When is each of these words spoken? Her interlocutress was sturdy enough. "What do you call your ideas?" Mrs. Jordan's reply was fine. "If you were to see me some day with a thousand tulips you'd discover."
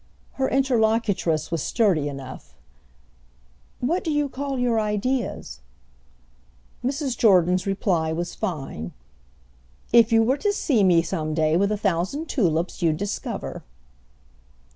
Her 0.31 0.49
interlocutress 0.49 1.51
was 1.51 1.61
sturdy 1.61 2.09
enough. 2.09 2.55
"What 3.81 4.03
do 4.03 4.11
you 4.11 4.29
call 4.29 4.57
your 4.57 4.79
ideas?" 4.79 5.59
Mrs. 6.83 7.15
Jordan's 7.15 7.67
reply 7.67 8.11
was 8.11 8.33
fine. 8.33 8.93
"If 9.93 10.11
you 10.11 10.23
were 10.23 10.37
to 10.37 10.53
see 10.53 10.83
me 10.83 11.03
some 11.03 11.35
day 11.35 11.55
with 11.55 11.71
a 11.71 11.77
thousand 11.77 12.29
tulips 12.29 12.81
you'd 12.81 12.97
discover." 12.97 13.63